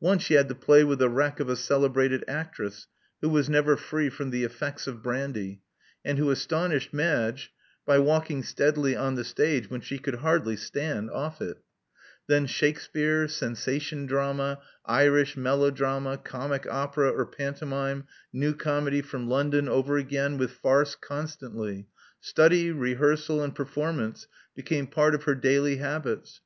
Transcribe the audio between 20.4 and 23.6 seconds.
farce constantly. Study, rehearsal, and